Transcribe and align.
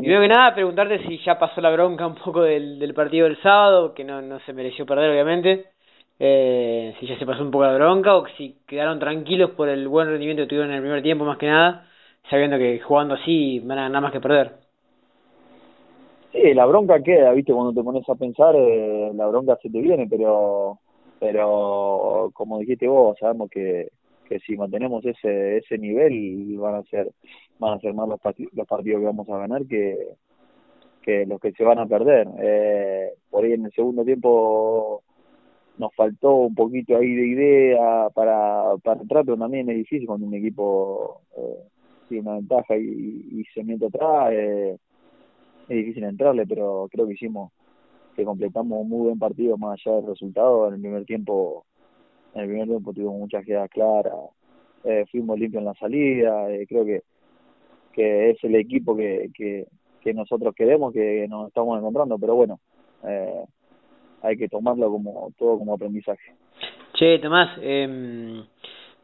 primero 0.00 0.22
que 0.22 0.28
nada, 0.28 0.54
preguntarte 0.54 1.06
si 1.06 1.18
ya 1.24 1.38
pasó 1.38 1.60
la 1.60 1.70
bronca 1.70 2.06
un 2.06 2.14
poco 2.14 2.42
del, 2.42 2.78
del 2.78 2.94
partido 2.94 3.26
del 3.26 3.40
sábado, 3.42 3.94
que 3.94 4.04
no, 4.04 4.20
no 4.22 4.38
se 4.40 4.52
mereció 4.52 4.86
perder, 4.86 5.10
obviamente. 5.10 5.66
Eh, 6.20 6.94
si 6.98 7.06
ya 7.06 7.18
se 7.18 7.26
pasó 7.26 7.42
un 7.42 7.50
poco 7.50 7.64
la 7.64 7.74
bronca 7.74 8.16
o 8.16 8.26
si 8.36 8.56
quedaron 8.66 8.98
tranquilos 8.98 9.50
por 9.52 9.68
el 9.68 9.86
buen 9.86 10.08
rendimiento 10.08 10.42
que 10.42 10.48
tuvieron 10.48 10.70
en 10.70 10.76
el 10.76 10.82
primer 10.82 11.02
tiempo, 11.02 11.24
más 11.24 11.38
que 11.38 11.46
nada, 11.46 11.86
sabiendo 12.28 12.58
que 12.58 12.80
jugando 12.80 13.14
así 13.14 13.60
van 13.60 13.78
a 13.78 13.88
nada 13.88 14.00
más 14.00 14.12
que 14.12 14.20
perder. 14.20 14.52
Sí, 16.32 16.54
la 16.54 16.66
bronca 16.66 17.00
queda, 17.02 17.32
viste, 17.32 17.52
cuando 17.52 17.72
te 17.72 17.82
pones 17.82 18.08
a 18.08 18.14
pensar, 18.14 18.54
eh, 18.56 19.10
la 19.14 19.26
bronca 19.26 19.56
se 19.62 19.70
te 19.70 19.80
viene, 19.80 20.06
pero 20.08 20.78
pero 21.20 22.30
como 22.32 22.58
dijiste 22.58 22.86
vos, 22.86 23.16
sabemos 23.18 23.50
que, 23.50 23.88
que 24.28 24.38
si 24.40 24.56
mantenemos 24.56 25.04
ese 25.04 25.58
ese 25.58 25.78
nivel 25.78 26.56
van 26.58 26.76
a 26.76 26.82
ser 26.84 27.10
van 27.58 27.74
a 27.74 27.80
ser 27.80 27.94
más 27.94 28.08
los, 28.08 28.20
los 28.52 28.66
partidos 28.66 29.00
que 29.00 29.06
vamos 29.06 29.28
a 29.30 29.38
ganar 29.38 29.66
que 29.66 29.96
que 31.02 31.24
los 31.26 31.40
que 31.40 31.52
se 31.52 31.64
van 31.64 31.78
a 31.78 31.86
perder. 31.86 32.28
Eh, 32.38 33.12
por 33.30 33.44
ahí 33.44 33.52
en 33.52 33.64
el 33.64 33.72
segundo 33.72 34.04
tiempo 34.04 35.02
nos 35.78 35.94
faltó 35.94 36.34
un 36.34 36.54
poquito 36.54 36.96
ahí 36.96 37.14
de 37.14 37.26
idea 37.26 38.08
para, 38.14 38.76
para 38.82 39.00
entrar, 39.00 39.24
pero 39.24 39.38
también 39.38 39.70
es 39.70 39.76
difícil 39.76 40.06
cuando 40.06 40.26
un 40.26 40.34
equipo 40.34 41.22
eh, 41.36 41.62
tiene 42.08 42.28
una 42.28 42.36
ventaja 42.36 42.76
y, 42.76 43.26
y 43.32 43.44
se 43.54 43.64
mete 43.64 43.86
atrás. 43.86 44.32
Eh, 44.32 44.76
es 45.68 45.76
difícil 45.76 46.04
entrarle, 46.04 46.46
pero 46.46 46.88
creo 46.90 47.06
que 47.06 47.14
hicimos 47.14 47.52
que 48.16 48.24
completamos 48.24 48.80
un 48.80 48.88
muy 48.88 49.06
buen 49.06 49.18
partido 49.18 49.56
más 49.56 49.80
allá 49.80 49.96
del 49.96 50.06
resultado. 50.08 50.68
En 50.68 50.74
el 50.74 50.80
primer 50.80 51.04
tiempo, 51.04 51.64
en 52.34 52.40
el 52.40 52.48
primer 52.48 52.68
tiempo 52.68 52.92
tuvimos 52.92 53.18
muchas 53.18 53.44
quedas 53.44 53.68
claras, 53.70 54.14
eh, 54.84 55.04
fuimos 55.10 55.38
limpios 55.38 55.60
en 55.60 55.66
la 55.66 55.74
salida, 55.74 56.50
eh, 56.50 56.66
creo 56.68 56.84
que 56.84 57.02
que 57.98 58.30
es 58.30 58.44
el 58.44 58.54
equipo 58.54 58.96
que, 58.96 59.28
que, 59.34 59.66
que 60.00 60.14
nosotros 60.14 60.54
queremos, 60.54 60.92
que 60.92 61.26
nos 61.28 61.48
estamos 61.48 61.76
encontrando, 61.76 62.16
pero 62.16 62.36
bueno, 62.36 62.60
eh, 63.04 63.42
hay 64.22 64.36
que 64.36 64.48
tomarlo 64.48 64.88
como 64.88 65.32
todo 65.36 65.58
como 65.58 65.74
aprendizaje. 65.74 66.32
Che, 66.94 67.18
Tomás, 67.18 67.58
eh, 67.60 68.40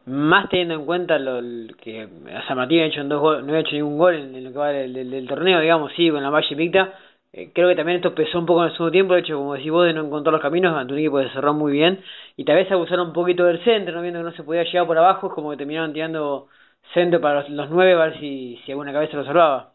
más 0.05 0.49
teniendo 0.49 0.75
en 0.75 0.85
cuenta 0.85 1.19
lo 1.19 1.41
que 1.75 2.07
San 2.47 2.55
Martín 2.55 2.79
ha 2.79 2.85
hecho 2.85 3.01
en 3.01 3.09
dos 3.09 3.43
no 3.43 3.53
ha 3.53 3.59
hecho 3.59 3.75
ningún 3.75 3.97
gol 3.97 4.15
en, 4.15 4.43
lo 4.45 4.51
que 4.53 4.57
va 4.57 4.69
del, 4.69 4.93
del, 4.93 5.27
torneo, 5.27 5.59
digamos, 5.59 5.91
sí, 5.97 6.09
con 6.09 6.23
la 6.23 6.29
Valle 6.29 6.55
Picta. 6.55 6.93
Eh, 7.37 7.51
creo 7.53 7.67
que 7.67 7.75
también 7.75 7.97
esto 7.97 8.15
pesó 8.15 8.39
un 8.39 8.45
poco 8.45 8.61
en 8.63 8.69
el 8.69 8.73
segundo 8.73 8.91
tiempo, 8.93 9.13
de 9.13 9.19
hecho, 9.19 9.35
como 9.37 9.55
decís 9.55 9.69
vos, 9.71 9.85
de 9.85 9.93
no 9.93 10.05
encontrar 10.05 10.31
los 10.31 10.41
caminos, 10.41 10.73
ante 10.75 10.93
un 10.93 10.99
equipo 10.99 11.17
que 11.19 11.29
cerró 11.29 11.53
muy 11.53 11.73
bien, 11.73 12.01
y 12.37 12.45
tal 12.45 12.55
vez 12.55 12.71
abusaron 12.71 13.07
un 13.07 13.13
poquito 13.13 13.43
del 13.43 13.61
centro, 13.65 13.93
no 13.93 14.01
viendo 14.01 14.21
que 14.21 14.23
no 14.23 14.31
se 14.31 14.43
podía 14.43 14.63
llegar 14.63 14.87
por 14.87 14.97
abajo, 14.97 15.27
es 15.27 15.33
como 15.33 15.51
que 15.51 15.57
terminaron 15.57 15.91
tirando 15.91 16.47
centro 16.93 17.19
para 17.19 17.41
los, 17.41 17.49
los 17.49 17.69
nueve, 17.69 17.93
a 17.93 18.05
ver 18.05 18.19
si, 18.19 18.57
si 18.65 18.71
alguna 18.71 18.93
cabeza 18.93 19.17
lo 19.17 19.25
salvaba. 19.25 19.73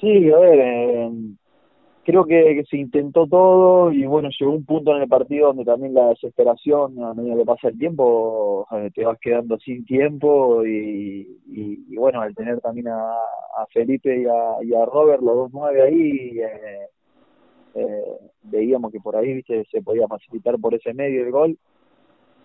Sí, 0.00 0.32
a 0.32 0.38
ver, 0.38 0.58
eh, 0.58 1.10
creo 2.04 2.24
que, 2.24 2.64
se 2.68 2.76
intentó 2.76 3.26
todo 3.26 3.92
y 3.92 4.04
bueno, 4.06 4.28
llegó 4.38 4.52
un 4.52 4.64
punto 4.64 4.94
en 4.94 5.02
el 5.02 5.08
partido 5.08 5.48
donde 5.48 5.64
también 5.64 5.94
la 5.94 6.08
desesperación, 6.08 7.02
a 7.02 7.14
medida 7.14 7.36
que 7.36 7.44
pasa 7.44 7.68
el 7.68 7.78
tiempo, 7.78 8.66
eh, 8.72 8.90
te 8.94 9.04
vas 9.04 9.18
quedando 9.20 9.58
sin 9.58 9.84
tiempo 9.84 10.64
y, 10.64 11.38
y, 11.46 11.96
bueno, 11.96 12.20
al 12.20 12.34
tener 12.34 12.60
también 12.60 12.88
a, 12.88 13.12
a 13.12 13.66
Felipe 13.72 14.20
y 14.20 14.24
a, 14.26 14.82
a, 14.82 14.86
Robert, 14.86 15.22
los 15.22 15.36
dos 15.36 15.50
nueve 15.52 15.82
ahí, 15.82 16.38
eh, 16.40 16.86
eh, 17.74 18.04
veíamos 18.42 18.90
que 18.92 19.00
por 19.00 19.16
ahí 19.16 19.34
¿viste? 19.34 19.64
se 19.70 19.82
podía 19.82 20.08
facilitar 20.08 20.58
por 20.58 20.74
ese 20.74 20.94
medio 20.94 21.24
el 21.24 21.30
gol. 21.30 21.58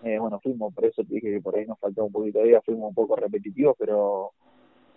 Eh, 0.03 0.19
bueno, 0.19 0.39
fuimos, 0.39 0.73
por 0.73 0.85
eso 0.85 1.03
te 1.03 1.15
dije 1.15 1.31
que 1.31 1.41
por 1.41 1.55
ahí 1.57 1.65
nos 1.65 1.79
faltó 1.79 2.05
un 2.05 2.11
poquito 2.11 2.39
de 2.39 2.49
día, 2.49 2.61
fuimos 2.61 2.89
un 2.89 2.93
poco 2.93 3.15
repetitivos, 3.15 3.75
pero 3.79 4.31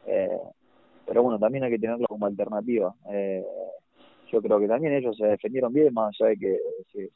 eh, 0.06 0.38
pero 1.08 1.22
bueno, 1.22 1.38
también 1.38 1.64
hay 1.64 1.70
que 1.70 1.78
tenerlo 1.78 2.06
como 2.06 2.26
alternativa. 2.26 2.94
Eh, 3.10 3.42
yo 4.30 4.42
creo 4.42 4.60
que 4.60 4.68
también 4.68 4.94
ellos 4.94 5.16
se 5.16 5.26
defendieron 5.26 5.72
bien, 5.72 5.92
más 5.92 6.14
allá 6.20 6.30
de 6.30 6.36
que 6.36 6.58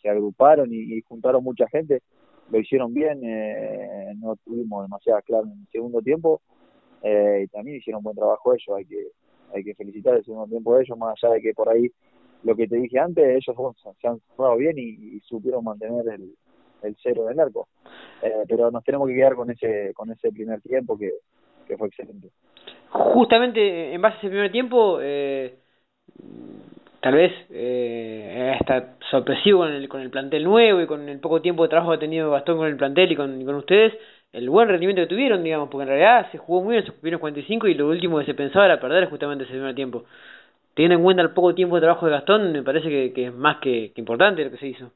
se, 0.01 0.09
agruparon 0.09 0.69
y, 0.73 1.01
juntaron 1.03 1.45
mucha 1.45 1.67
gente, 1.69 2.03
lo 2.51 2.59
hicieron 2.59 2.93
bien, 2.93 3.21
eh, 3.25 4.13
no 4.19 4.37
tuvimos 4.45 4.85
demasiadas 4.85 5.25
claras 5.25 5.47
en 5.47 5.61
el 5.61 5.69
segundo 5.71 6.01
tiempo, 6.01 6.41
eh, 7.03 7.43
y 7.45 7.49
también 7.49 7.79
hicieron 7.79 8.03
buen 8.03 8.17
trabajo 8.17 8.55
ellos, 8.55 8.77
hay 8.77 8.85
que 8.85 9.09
hay 9.55 9.65
que 9.65 9.75
felicitar 9.75 10.15
el 10.17 10.25
segundo 10.25 10.47
tiempo 10.47 10.75
de 10.75 10.83
ellos, 10.83 10.97
más 10.99 11.23
allá 11.23 11.35
de 11.35 11.43
que 11.43 11.53
por 11.53 11.69
ahí, 11.69 11.91
lo 12.43 12.57
que 12.57 12.67
te 12.67 12.77
dije 12.77 12.99
antes, 12.99 13.25
ellos 13.25 13.77
se 14.01 14.09
han 14.09 14.19
jugado 14.35 14.57
bien 14.57 14.79
y, 14.79 15.21
supieron 15.21 15.65
mantener 15.65 16.09
el, 16.09 16.35
el 16.83 16.97
cero 17.03 17.27
del 17.27 17.39
arco. 17.39 17.69
Eh, 18.23 18.45
pero 18.49 18.71
nos 18.71 18.85
tenemos 18.85 19.09
que 19.09 19.15
quedar 19.15 19.35
con 19.35 19.51
ese 19.51 19.93
con 19.95 20.11
ese 20.11 20.31
primer 20.33 20.61
tiempo 20.61 20.97
que, 20.99 21.13
que 21.67 21.77
fue 21.77 21.89
excelente. 21.89 22.29
Justamente 22.91 23.93
en 23.93 24.03
base 24.03 24.17
a 24.17 24.19
ese 24.19 24.29
primer 24.29 24.53
tiempo, 24.53 24.99
eh, 25.01 25.59
tal 27.03 27.15
vez 27.15 27.33
eh, 27.51 28.57
hasta 28.59 28.95
sorpresivo 29.11 29.59
con 29.61 29.73
el, 29.73 29.89
con 29.89 30.01
el 30.01 30.11
plantel 30.11 30.45
nuevo 30.45 30.81
y 30.81 30.87
con 30.87 31.09
el 31.09 31.19
poco 31.19 31.43
tiempo 31.43 31.65
de 31.65 31.69
trabajo 31.69 31.91
que 31.91 31.97
ha 31.97 32.01
tenido 32.01 32.31
Gastón 32.31 32.59
con 32.59 32.69
el 32.69 32.77
plantel 32.77 33.11
y 33.11 33.17
con, 33.17 33.45
con 33.45 33.57
ustedes, 33.57 33.93
el 34.33 34.49
buen 34.49 34.69
rendimiento 34.69 35.03
que 35.03 35.09
tuvieron, 35.09 35.43
digamos, 35.43 35.69
porque 35.69 35.83
en 35.83 35.89
realidad 35.89 36.31
se 36.31 36.39
jugó 36.39 36.63
muy 36.63 36.75
bien 36.75 36.85
en 36.85 36.87
sus 36.87 36.95
primeros 36.95 37.21
45 37.21 37.67
y 37.67 37.75
lo 37.75 37.89
último 37.89 38.21
que 38.21 38.27
se 38.27 38.35
pensaba 38.35 38.67
era 38.67 38.81
perder 38.81 39.11
justamente 39.11 39.45
ese 39.45 39.53
primer 39.53 39.75
tiempo. 39.75 40.05
Teniendo 40.75 40.97
en 40.97 41.03
cuenta 41.03 41.23
el 41.23 41.31
poco 41.31 41.55
tiempo 41.55 41.75
de 41.75 41.83
trabajo 41.83 42.07
de 42.07 42.13
Gastón, 42.13 42.53
me 42.53 42.63
parece 42.63 42.89
que, 42.89 43.13
que 43.13 43.27
es 43.27 43.35
más 43.35 43.59
que, 43.59 43.93
que 43.93 44.01
importante 44.01 44.45
lo 44.45 44.53
que 44.53 44.59
se 44.59 44.69
hizo. 44.69 44.93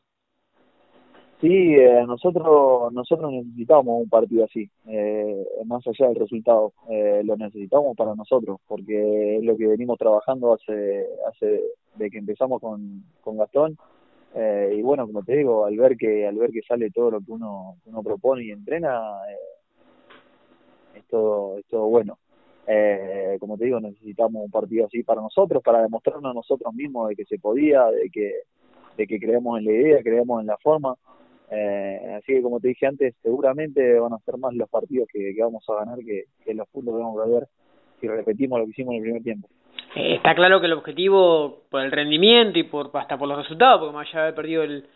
Sí, 1.41 1.75
eh, 1.75 2.05
nosotros 2.07 2.91
nosotros 2.95 3.31
necesitamos 3.31 4.03
un 4.03 4.09
partido 4.09 4.45
así, 4.45 4.71
eh, 4.87 5.45
más 5.67 5.87
allá 5.87 6.09
del 6.09 6.21
resultado, 6.21 6.73
eh, 6.89 7.21
lo 7.25 7.37
necesitamos 7.37 7.95
para 7.95 8.15
nosotros, 8.15 8.59
porque 8.67 9.37
es 9.37 9.45
lo 9.45 9.55
que 9.57 9.67
venimos 9.67 9.99
trabajando 9.99 10.55
hace 10.55 11.05
hace 11.29 11.63
de 11.97 12.11
que 12.11 12.19
empezamos 12.19 12.61
con, 12.61 13.05
con 13.21 13.37
Gastón, 13.37 13.77
eh, 14.35 14.75
y 14.77 14.83
bueno, 14.83 15.07
como 15.07 15.23
te 15.23 15.37
digo, 15.37 15.65
al 15.65 15.77
ver 15.77 15.97
que 15.97 16.27
al 16.27 16.37
ver 16.37 16.51
que 16.51 16.63
sale 16.63 16.91
todo 16.91 17.13
lo 17.13 17.21
que 17.21 17.33
uno 17.33 17.77
uno 17.87 18.03
propone 18.03 18.45
y 18.45 18.51
entrena, 18.51 19.01
eh, 19.31 20.99
es 20.99 21.05
todo 21.07 21.59
es 21.59 21.67
todo 21.67 21.87
bueno. 21.87 22.19
Eh, 22.67 23.37
como 23.39 23.57
te 23.57 23.67
digo, 23.67 23.81
necesitamos 23.81 24.45
un 24.45 24.51
partido 24.51 24.87
así 24.87 25.03
para 25.03 25.23
nosotros, 25.23 25.63
para 25.63 25.83
demostrarnos 25.83 26.31
a 26.31 26.35
nosotros 26.35 26.75
mismos 26.75 27.09
de 27.09 27.17
que 27.17 27.25
se 27.25 27.39
podía, 27.39 27.87
de 27.87 28.11
que 28.11 28.33
de 28.97 29.07
que 29.07 29.21
creemos 29.21 29.59
en 29.59 29.67
la 29.67 29.73
idea, 29.73 30.03
creemos 30.03 30.41
en 30.41 30.47
la 30.49 30.57
forma 30.59 30.97
eh, 31.51 32.15
así 32.19 32.33
que 32.33 32.43
como 32.43 32.61
te 32.61 32.69
dije 32.69 32.87
antes, 32.87 33.15
seguramente 33.23 33.99
van 34.01 34.13
a 34.13 34.19
ser 34.19 34.37
más 34.37 34.55
los 34.55 34.69
partidos 34.69 35.09
que, 35.13 35.35
que 35.35 35.43
vamos 35.43 35.65
a 35.69 35.75
ganar 35.75 35.99
que, 35.99 36.25
que 36.45 36.55
los 36.55 36.69
puntos 36.69 36.95
que 36.95 37.03
vamos 37.03 37.21
a 37.23 37.27
ver 37.27 37.49
si 38.01 38.09
repetimos 38.09 38.59
lo 38.59 38.65
que 38.65 38.73
hicimos 38.73 38.93
en 38.93 38.97
el 38.99 39.03
primer 39.03 39.23
tiempo. 39.23 39.49
Eh, 39.95 40.17
está 40.17 40.35
claro 40.35 40.61
que 40.61 40.67
el 40.67 40.75
objetivo, 40.75 41.63
por 41.71 41.83
el 41.83 41.91
rendimiento 41.91 42.59
y 42.59 42.65
por 42.65 42.91
hasta 42.95 43.19
por 43.19 43.29
los 43.29 43.39
resultados, 43.39 43.81
porque 43.81 43.95
más 43.95 44.09
allá 44.09 44.19
de 44.19 44.23
haber 44.25 44.35
perdido 44.35 44.63
el, 44.63 44.87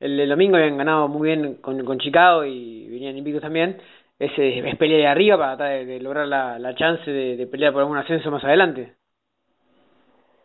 el, 0.00 0.28
domingo, 0.28 0.56
habían 0.56 0.78
ganado 0.78 1.08
muy 1.08 1.28
bien 1.28 1.54
con, 1.56 1.84
con 1.84 1.98
Chicago 1.98 2.44
y 2.44 2.88
venían 2.88 3.16
invictos 3.16 3.42
también, 3.42 3.78
es, 4.18 4.32
es 4.36 4.76
pelear 4.76 5.00
de 5.00 5.06
arriba 5.06 5.36
para 5.36 5.56
tratar 5.56 5.86
de, 5.86 6.00
lograr 6.00 6.26
la, 6.26 6.58
la 6.58 6.74
chance 6.74 7.10
de, 7.10 7.46
pelear 7.46 7.72
por 7.72 7.82
algún 7.82 7.96
ascenso 7.96 8.30
más 8.30 8.44
adelante. 8.44 8.94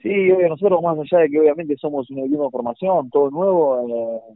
Sí, 0.01 0.27
nosotros 0.49 0.81
más 0.81 0.97
allá 0.99 1.23
de 1.23 1.29
que 1.29 1.39
obviamente 1.39 1.77
somos 1.77 2.09
un 2.09 2.19
equipo 2.19 2.51
formación, 2.51 3.09
todo 3.09 3.31
nuevo, 3.31 3.87
eh, 3.87 4.33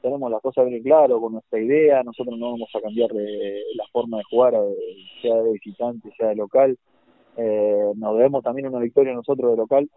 tenemos 0.00 0.30
las 0.30 0.40
cosas 0.40 0.66
bien 0.66 0.82
claro 0.82 1.20
con 1.20 1.32
nuestra 1.32 1.58
idea, 1.58 2.02
nosotros 2.02 2.38
no 2.38 2.52
vamos 2.52 2.70
a 2.74 2.80
cambiar 2.80 3.10
de 3.10 3.62
la 3.74 3.84
forma 3.90 4.18
de 4.18 4.24
jugar, 4.24 4.54
sea 5.20 5.34
de 5.34 5.52
visitante, 5.52 6.10
sea 6.16 6.28
de 6.28 6.36
local. 6.36 6.78
Eh, 7.38 7.92
nos 7.94 8.16
debemos 8.16 8.42
también 8.42 8.66
una 8.66 8.80
victoria 8.80 9.14
nosotros 9.14 9.52
de 9.52 9.56
local, 9.56 9.88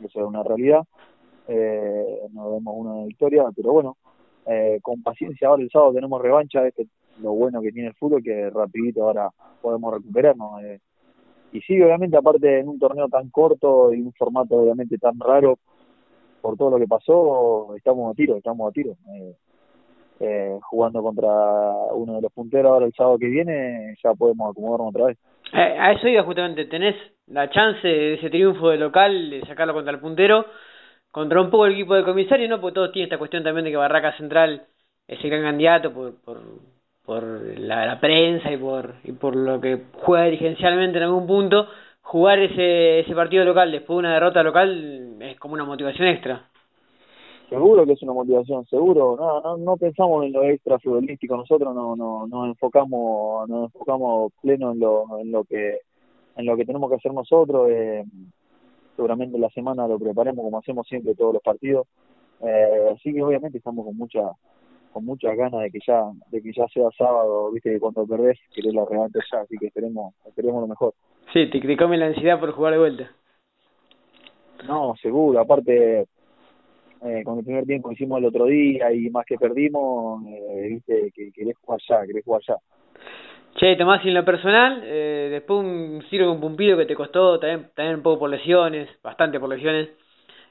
eso 0.00 0.20
es 0.20 0.26
una 0.26 0.42
realidad. 0.42 0.82
Eh, 1.46 2.20
nos 2.32 2.46
debemos 2.46 2.74
una 2.76 3.04
victoria, 3.06 3.44
pero 3.54 3.72
bueno, 3.72 3.96
eh, 4.46 4.80
con 4.82 5.02
paciencia 5.02 5.48
ahora 5.48 5.62
el 5.62 5.70
sábado 5.70 5.94
tenemos 5.94 6.20
revancha, 6.20 6.66
este 6.66 6.88
lo 7.22 7.32
bueno 7.32 7.60
que 7.60 7.72
tiene 7.72 7.88
el 7.88 7.94
fútbol, 7.94 8.22
que 8.22 8.50
rapidito 8.50 9.04
ahora 9.04 9.30
podemos 9.60 9.94
recuperarnos. 9.94 10.62
Eh. 10.64 10.80
Y 11.52 11.60
sí, 11.60 11.80
obviamente, 11.80 12.16
aparte 12.16 12.60
en 12.60 12.68
un 12.68 12.78
torneo 12.78 13.08
tan 13.08 13.28
corto 13.30 13.92
y 13.92 14.00
un 14.00 14.12
formato 14.12 14.56
obviamente 14.56 14.98
tan 14.98 15.18
raro, 15.18 15.58
por 16.40 16.56
todo 16.56 16.70
lo 16.70 16.78
que 16.78 16.86
pasó, 16.86 17.74
estamos 17.76 18.10
a 18.10 18.14
tiro, 18.14 18.36
estamos 18.36 18.68
a 18.68 18.72
tiro. 18.72 18.96
Eh, 20.22 20.58
jugando 20.62 21.02
contra 21.02 21.28
uno 21.94 22.16
de 22.16 22.20
los 22.20 22.32
punteros 22.32 22.70
ahora 22.70 22.84
el 22.84 22.92
sábado 22.92 23.18
que 23.18 23.26
viene, 23.26 23.94
ya 24.04 24.12
podemos 24.12 24.50
acomodarnos 24.50 24.90
otra 24.90 25.06
vez. 25.06 25.18
A 25.52 25.92
eso 25.92 26.08
iba 26.08 26.22
justamente, 26.22 26.66
tenés 26.66 26.94
la 27.26 27.48
chance 27.48 27.88
de 27.88 28.14
ese 28.14 28.28
triunfo 28.28 28.68
de 28.68 28.76
local, 28.76 29.30
de 29.30 29.40
sacarlo 29.46 29.72
contra 29.72 29.94
el 29.94 29.98
puntero, 29.98 30.44
contra 31.10 31.40
un 31.40 31.50
poco 31.50 31.64
el 31.64 31.72
equipo 31.72 31.94
de 31.94 32.04
comisario, 32.04 32.48
¿no? 32.48 32.60
Porque 32.60 32.74
todos 32.74 32.92
tienen 32.92 33.06
esta 33.06 33.18
cuestión 33.18 33.42
también 33.42 33.64
de 33.64 33.70
que 33.70 33.78
Barraca 33.78 34.14
Central 34.18 34.66
es 35.08 35.24
el 35.24 35.30
gran 35.30 35.42
candidato 35.42 35.92
por, 35.92 36.20
por, 36.22 36.38
por 37.04 37.22
la, 37.58 37.86
la 37.86 37.98
prensa 37.98 38.52
y 38.52 38.58
por, 38.58 38.96
y 39.04 39.12
por 39.12 39.34
lo 39.34 39.58
que 39.58 39.84
juega 40.02 40.26
dirigencialmente 40.26 40.98
en 40.98 41.04
algún 41.04 41.26
punto 41.26 41.66
jugar 42.02 42.40
ese, 42.40 43.00
ese 43.00 43.14
partido 43.14 43.44
local 43.44 43.72
después 43.72 43.94
de 43.94 44.00
una 44.00 44.14
derrota 44.14 44.42
local 44.42 45.16
es 45.20 45.38
como 45.38 45.54
una 45.54 45.64
motivación 45.64 46.08
extra. 46.08 46.49
Seguro 47.50 47.84
que 47.84 47.94
es 47.94 48.02
una 48.02 48.12
motivación, 48.12 48.64
seguro. 48.66 49.16
No, 49.18 49.40
no, 49.40 49.56
no 49.56 49.76
pensamos 49.76 50.24
en 50.24 50.32
lo 50.32 50.44
extra 50.44 50.78
futbolístico. 50.78 51.36
Nosotros 51.36 51.74
no, 51.74 51.96
no, 51.96 52.28
nos 52.28 52.46
enfocamos, 52.46 53.48
nos 53.48 53.64
enfocamos 53.64 54.32
pleno 54.40 54.70
en 54.70 54.78
lo, 54.78 55.18
en 55.18 55.32
lo 55.32 55.42
que, 55.42 55.80
en 56.36 56.46
lo 56.46 56.56
que 56.56 56.64
tenemos 56.64 56.88
que 56.88 56.96
hacer 56.96 57.12
nosotros. 57.12 57.68
Eh, 57.68 58.04
seguramente 58.94 59.36
la 59.36 59.50
semana 59.50 59.88
lo 59.88 59.98
preparemos 59.98 60.44
como 60.44 60.58
hacemos 60.58 60.86
siempre 60.86 61.16
todos 61.16 61.34
los 61.34 61.42
partidos. 61.42 61.88
Eh, 62.40 62.94
así 62.94 63.12
que 63.12 63.20
obviamente 63.20 63.58
estamos 63.58 63.84
con 63.84 63.96
mucha 63.96 64.30
con 64.92 65.04
muchas 65.04 65.36
ganas 65.36 65.60
de 65.60 65.70
que 65.70 65.78
ya 65.84 66.04
de 66.30 66.42
que 66.42 66.52
ya 66.52 66.66
sea 66.68 66.88
sábado, 66.96 67.50
viste 67.50 67.70
que 67.72 67.80
cuando 67.80 68.06
perdés 68.06 68.38
querés 68.54 68.74
la 68.74 68.84
revancha 68.84 69.18
ya, 69.30 69.40
así 69.40 69.56
que 69.58 69.66
esperemos 69.66 70.14
esperemos 70.24 70.60
lo 70.60 70.68
mejor. 70.68 70.94
Sí, 71.32 71.50
te, 71.50 71.60
te 71.60 71.76
come 71.76 71.96
la 71.96 72.06
ansiedad 72.06 72.38
por 72.38 72.52
jugar 72.52 72.72
de 72.74 72.78
vuelta. 72.78 73.10
No, 74.66 74.94
seguro, 75.02 75.40
aparte 75.40 76.06
eh, 77.02 77.22
con 77.24 77.38
el 77.38 77.44
primer 77.44 77.64
tiempo 77.64 77.92
hicimos 77.92 78.18
el 78.18 78.26
otro 78.26 78.46
día 78.46 78.92
y 78.92 79.10
más 79.10 79.24
que 79.26 79.36
perdimos, 79.36 80.24
eh, 80.26 80.68
viste 80.68 81.10
que 81.14 81.32
querés 81.32 81.56
jugar 81.58 81.80
ya, 81.88 82.06
querés 82.06 82.24
jugar 82.24 82.42
ya. 82.46 82.56
Che, 83.56 83.76
Tomás, 83.76 84.04
y 84.04 84.08
en 84.08 84.14
lo 84.14 84.24
personal, 84.24 84.80
eh, 84.84 85.28
después 85.30 85.60
un 85.60 86.02
Ciro 86.08 86.28
con 86.28 86.40
Pumpido 86.40 86.76
que 86.76 86.86
te 86.86 86.94
costó 86.94 87.38
también, 87.38 87.96
un 87.96 88.02
poco 88.02 88.20
por 88.20 88.30
lesiones, 88.30 88.88
bastante 89.02 89.40
por 89.40 89.48
lesiones, 89.48 89.88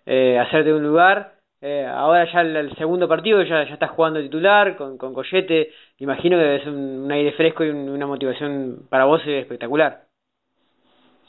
eh, 0.05 0.37
hacerte 0.37 0.73
un 0.73 0.83
lugar. 0.83 1.33
Eh, 1.61 1.85
ahora 1.85 2.31
ya 2.31 2.41
el, 2.41 2.75
segundo 2.77 3.07
partido 3.07 3.41
ya, 3.43 3.63
estás 3.63 3.91
jugando 3.91 4.21
titular 4.21 4.75
con, 4.77 4.97
con 4.97 5.13
Collete. 5.13 5.71
Imagino 5.99 6.37
que 6.37 6.57
es 6.57 6.67
un, 6.67 6.75
un 7.05 7.11
aire 7.11 7.31
fresco 7.33 7.63
y 7.63 7.69
una 7.69 8.07
motivación 8.07 8.87
para 8.89 9.05
vos 9.05 9.21
espectacular. 9.25 10.08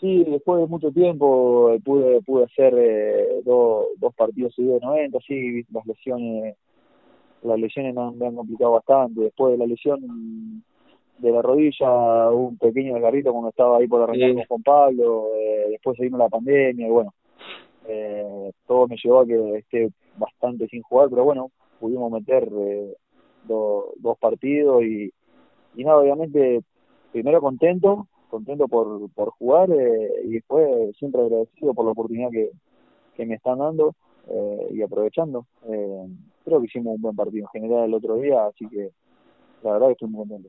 Sí, 0.00 0.24
después 0.24 0.60
de 0.60 0.66
mucho 0.66 0.90
tiempo 0.92 1.76
pude 1.84 2.22
pude 2.22 2.44
hacer 2.44 2.74
eh, 2.78 3.42
dos, 3.44 3.86
dos 3.98 4.14
partidos 4.14 4.54
seguidos 4.54 4.80
de 4.80 4.86
90, 4.86 5.18
sí, 5.26 5.62
las 5.72 5.86
lesiones 5.86 6.56
las 7.42 7.58
lesiones 7.58 7.94
me 7.94 8.02
han, 8.02 8.18
me 8.18 8.26
han 8.26 8.36
complicado 8.36 8.72
bastante. 8.72 9.20
Después 9.20 9.52
de 9.52 9.58
la 9.58 9.66
lesión 9.66 10.62
de 11.18 11.30
la 11.30 11.42
rodilla, 11.42 12.30
un 12.30 12.56
pequeño 12.56 12.94
desgarrito 12.94 13.32
cuando 13.32 13.50
estaba 13.50 13.78
ahí 13.78 13.86
por 13.86 14.02
arrancar 14.02 14.46
con 14.46 14.62
Pablo, 14.62 15.28
eh, 15.36 15.66
después 15.70 15.96
se 15.96 16.04
vino 16.04 16.16
la 16.16 16.28
pandemia 16.28 16.86
y 16.86 16.90
bueno, 16.90 17.12
eh, 17.86 18.52
todo 18.66 18.88
me 18.88 18.96
llevó 19.02 19.20
a 19.20 19.26
que 19.26 19.58
esté 19.58 19.90
bastante 20.16 20.66
sin 20.68 20.82
jugar, 20.82 21.08
pero 21.10 21.24
bueno, 21.24 21.50
pudimos 21.78 22.10
meter 22.10 22.48
eh, 22.50 22.94
dos 23.44 24.18
partidos 24.18 24.82
y, 24.82 25.12
y 25.74 25.84
nada, 25.84 25.98
obviamente, 25.98 26.62
primero 27.12 27.40
contento, 27.40 28.06
contento 28.30 28.68
por, 28.68 29.10
por 29.12 29.30
jugar 29.30 29.70
eh, 29.70 30.10
y 30.24 30.34
después 30.34 30.96
siempre 30.96 31.20
agradecido 31.20 31.74
por 31.74 31.84
la 31.84 31.92
oportunidad 31.92 32.30
que, 32.30 32.50
que 33.16 33.26
me 33.26 33.34
están 33.34 33.58
dando 33.58 33.94
eh, 34.28 34.68
y 34.72 34.82
aprovechando. 34.82 35.46
Eh, 35.68 36.06
creo 36.44 36.60
que 36.60 36.66
hicimos 36.66 36.96
un 36.96 37.02
buen 37.02 37.16
partido 37.16 37.46
en 37.52 37.60
general 37.60 37.84
el 37.84 37.94
otro 37.94 38.16
día, 38.16 38.46
así 38.46 38.66
que 38.68 38.90
la 39.62 39.72
verdad 39.72 39.88
que 39.88 39.92
estoy 39.92 40.08
muy 40.08 40.20
contento. 40.20 40.48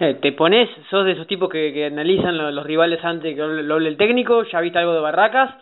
Eh, 0.00 0.14
¿Te 0.20 0.32
pones, 0.32 0.68
sos 0.90 1.04
de 1.04 1.12
esos 1.12 1.26
tipos 1.26 1.48
que, 1.48 1.72
que 1.72 1.86
analizan 1.86 2.36
los, 2.36 2.64
rivales 2.64 3.04
antes 3.04 3.34
que 3.34 3.40
lo 3.42 3.74
hable 3.74 3.88
el 3.88 3.96
técnico? 3.96 4.42
¿Ya 4.44 4.60
viste 4.60 4.78
algo 4.78 4.94
de 4.94 5.00
Barracas? 5.00 5.54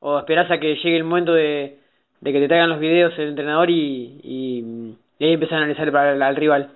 ¿O 0.00 0.18
esperás 0.18 0.50
a 0.50 0.58
que 0.58 0.74
llegue 0.76 0.96
el 0.96 1.04
momento 1.04 1.32
de, 1.32 1.78
de 2.20 2.32
que 2.32 2.40
te 2.40 2.48
traigan 2.48 2.70
los 2.70 2.80
videos 2.80 3.18
el 3.18 3.28
entrenador 3.28 3.70
y, 3.70 4.20
y, 4.22 4.96
y 5.18 5.24
ahí 5.24 5.34
empezás 5.34 5.54
a 5.54 5.56
analizar 5.58 5.96
al, 5.96 6.20
al 6.20 6.36
rival? 6.36 6.70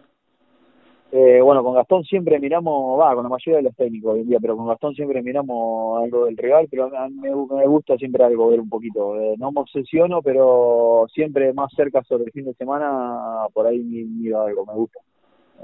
Eh, 1.13 1.41
bueno, 1.41 1.65
con 1.65 1.75
Gastón 1.75 2.05
siempre 2.05 2.39
miramos, 2.39 3.01
va, 3.01 3.15
con 3.15 3.25
la 3.25 3.31
mayoría 3.31 3.57
de 3.57 3.63
los 3.65 3.75
técnicos 3.75 4.15
hoy 4.15 4.21
en 4.21 4.29
día, 4.29 4.39
pero 4.41 4.57
con 4.57 4.69
Gastón 4.69 4.95
siempre 4.95 5.23
miramos 5.23 6.03
algo 6.05 6.27
del 6.27 6.37
rival, 6.37 6.69
pero 6.71 6.85
a 6.97 7.09
mí 7.09 7.17
me, 7.17 7.31
me 7.31 7.67
gusta 7.67 7.97
siempre 7.97 8.23
algo 8.23 8.49
ver 8.49 8.61
un 8.61 8.69
poquito. 8.69 9.21
Eh, 9.21 9.35
no 9.37 9.51
me 9.51 9.61
obsesiono, 9.61 10.23
pero 10.23 11.07
siempre 11.13 11.53
más 11.53 11.73
cerca 11.75 12.03
sobre 12.05 12.25
el 12.25 12.33
fin 12.33 12.45
de 12.45 12.55
semana, 12.55 13.47
por 13.53 13.67
ahí 13.67 13.81
miro 13.81 14.43
algo, 14.43 14.65
me 14.67 14.75
gusta 14.75 15.01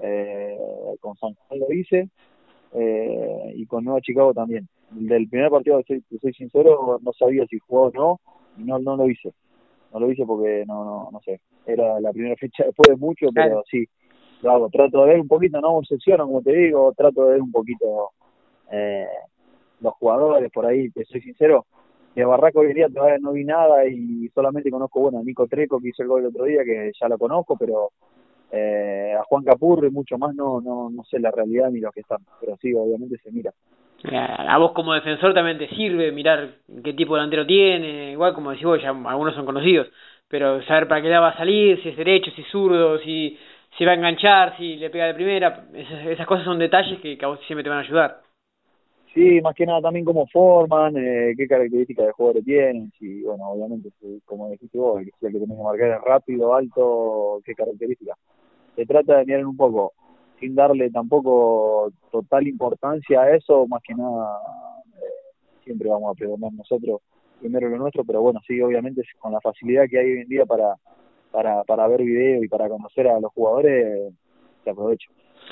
eh, 0.03 0.59
con 1.01 1.17
San 1.17 1.35
Juan 1.35 1.61
lo 1.61 1.73
hice 1.73 2.09
eh, 2.75 3.53
y 3.55 3.67
con 3.67 3.85
Nueva 3.85 4.01
Chicago 4.01 4.35
también. 4.35 4.69
Del 4.91 5.29
primer 5.29 5.51
partido, 5.51 5.83
soy, 5.87 6.03
soy 6.21 6.33
sincero, 6.35 6.99
no 7.03 7.13
sabía 7.13 7.45
si 7.47 7.59
jugó 7.59 7.85
o 7.85 7.91
no 7.91 8.21
y 8.59 8.65
no, 8.65 8.79
no 8.79 8.97
lo 8.97 9.09
hice. 9.09 9.33
No 9.93 10.01
lo 10.01 10.11
hice 10.11 10.25
porque 10.27 10.65
no, 10.67 10.85
no, 10.85 11.09
no 11.13 11.21
sé, 11.21 11.41
era 11.65 12.01
la 12.01 12.13
primera 12.13 12.37
fecha 12.37 12.65
después 12.65 12.89
de 12.89 12.97
mucho, 12.97 13.29
pero 13.33 13.63
sí, 13.71 13.87
lo. 14.43 14.69
Trato 14.69 15.03
de 15.03 15.09
ver 15.09 15.21
un 15.21 15.29
poquito, 15.29 15.61
no 15.61 15.77
obsesiono, 15.77 16.27
como 16.27 16.43
te 16.43 16.53
digo, 16.53 16.93
trato 16.97 17.25
de 17.25 17.33
ver 17.33 17.43
un 17.43 17.53
poquito 17.53 18.11
eh, 18.71 19.07
los 19.81 19.95
jugadores 19.95 20.51
por 20.53 20.67
ahí, 20.67 20.91
te 20.91 21.05
soy 21.05 21.21
sincero. 21.21 21.67
De 22.15 22.25
Barraco 22.25 22.61
hoy 22.61 22.73
día 22.73 22.89
todavía 22.89 23.19
no 23.21 23.33
vi 23.33 23.45
nada 23.45 23.87
y 23.87 24.29
solamente 24.35 24.71
conozco, 24.71 25.01
bueno, 25.01 25.19
a 25.19 25.23
Nico 25.23 25.47
Treco 25.47 25.79
que 25.79 25.89
hizo 25.89 26.03
el 26.03 26.09
gol 26.09 26.23
el 26.23 26.29
otro 26.29 26.45
día, 26.45 26.65
que 26.65 26.91
ya 26.99 27.09
lo 27.09 27.19
conozco, 27.19 27.57
pero 27.59 27.91
eh, 28.51 29.15
a 29.19 29.23
Juan 29.25 29.45
Capurro 29.45 29.87
y 29.87 29.91
mucho 29.91 30.17
más 30.17 30.35
no, 30.35 30.61
no, 30.63 30.89
no 30.89 31.05
sé 31.05 31.19
la 31.19 31.31
realidad 31.31 31.71
ni 31.71 31.81
lo 31.81 31.93
que 31.93 32.01
están, 32.01 32.21
pero 32.41 32.57
sí, 32.57 32.73
obviamente 32.73 33.19
se 33.19 33.31
mira. 33.31 33.53
A 34.13 34.59
vos 34.59 34.73
como 34.73 34.95
defensor 34.95 35.35
también 35.35 35.59
te 35.59 35.69
sirve 35.69 36.13
mirar 36.13 36.59
qué 36.85 36.93
tipo 36.93 37.15
de 37.15 37.21
delantero 37.21 37.47
tiene, 37.47 38.13
igual 38.13 38.35
como 38.35 38.51
decís 38.51 38.65
vos, 38.65 38.81
ya 38.81 38.91
algunos 38.91 39.35
son 39.35 39.45
conocidos, 39.45 39.89
pero 40.29 40.63
saber 40.63 40.87
para 40.87 41.03
qué 41.03 41.09
lado 41.09 41.23
va 41.23 41.31
a 41.31 41.37
salir, 41.37 41.83
si 41.83 41.89
es 41.89 41.97
derecho, 41.97 42.31
si 42.31 42.43
es 42.43 42.49
zurdo, 42.49 42.99
si, 43.01 43.37
si 43.77 43.85
va 43.85 43.93
a 43.93 43.95
enganchar, 43.95 44.57
si 44.57 44.77
le 44.77 44.91
pega 44.91 45.07
de 45.07 45.15
primera, 45.15 45.67
esas, 45.75 46.07
esas 46.07 46.27
cosas 46.27 46.45
son 46.45 46.59
detalles 46.59 47.01
que, 47.01 47.17
que 47.19 47.25
a 47.25 47.29
vos 47.29 47.41
siempre 47.47 47.63
te 47.63 47.71
van 47.71 47.79
a 47.79 47.83
ayudar. 47.83 48.21
Sí, 49.13 49.41
más 49.41 49.55
que 49.55 49.65
nada 49.65 49.81
también 49.81 50.05
cómo 50.05 50.27
forman, 50.27 50.95
eh, 50.99 51.33
qué 51.37 51.47
características 51.47 52.07
de 52.07 52.13
jugadores 52.13 52.45
tienen, 52.45 52.93
si, 52.99 53.23
bueno, 53.23 53.49
obviamente, 53.49 53.91
como 54.27 54.51
dijiste 54.51 54.77
vos, 54.77 55.03
si 55.03 55.27
el 55.27 55.33
que 55.33 55.39
tenés 55.39 55.57
que 55.57 55.65
marcar 55.65 55.91
es 55.91 56.01
rápido, 56.03 56.55
alto, 56.55 57.41
qué 57.45 57.55
características. 57.55 58.19
Se 58.75 58.85
trata 58.85 59.17
de 59.17 59.25
mirar 59.25 59.47
un 59.47 59.57
poco, 59.57 59.95
sin 60.39 60.55
darle 60.55 60.91
tampoco 60.91 61.91
total 62.11 62.47
importancia 62.47 63.23
a 63.23 63.35
eso, 63.35 63.67
más 63.67 63.83
que 63.83 63.95
nada, 63.95 64.39
eh, 64.99 65.63
siempre 65.65 65.89
vamos 65.89 66.13
a 66.13 66.15
preguntar 66.15 66.53
nosotros 66.53 67.01
primero 67.41 67.71
lo 67.71 67.79
nuestro, 67.79 68.05
pero 68.05 68.21
bueno, 68.21 68.41
sí, 68.47 68.61
obviamente 68.61 69.03
con 69.19 69.33
la 69.33 69.41
facilidad 69.41 69.85
que 69.89 69.99
hay 69.99 70.13
hoy 70.13 70.21
en 70.21 70.29
día 70.29 70.45
para, 70.45 70.75
para, 71.31 71.65
para 71.65 71.87
ver 71.89 72.03
video 72.03 72.43
y 72.43 72.49
para 72.49 72.69
conocer 72.69 73.09
a 73.09 73.21
los 73.21 73.33
jugadores, 73.33 74.13
se 74.65 74.71
aprovecha. 74.71 75.09